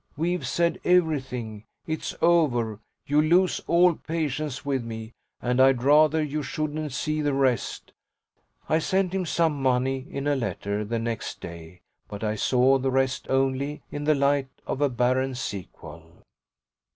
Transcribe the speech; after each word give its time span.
We've 0.17 0.47
said 0.47 0.79
everything; 0.83 1.63
it's 1.85 2.15
over; 2.23 2.79
you'll 3.05 3.25
lose 3.25 3.61
all 3.67 3.93
patience 3.93 4.65
with 4.65 4.83
me, 4.83 5.13
and 5.39 5.61
I'd 5.61 5.83
rather 5.83 6.23
you 6.23 6.41
shouldn't 6.41 6.91
see 6.91 7.21
the 7.21 7.35
rest." 7.35 7.93
I 8.67 8.79
sent 8.79 9.13
him 9.13 9.27
some 9.27 9.61
money 9.61 10.07
in 10.09 10.25
a 10.25 10.35
letter 10.35 10.83
the 10.83 10.97
next 10.97 11.39
day, 11.39 11.81
but 12.07 12.23
I 12.23 12.33
saw 12.33 12.79
the 12.79 12.89
rest 12.89 13.27
only 13.29 13.83
in 13.91 14.05
the 14.05 14.15
light 14.15 14.49
of 14.65 14.81
a 14.81 14.89
barren 14.89 15.35
sequel. 15.35 16.23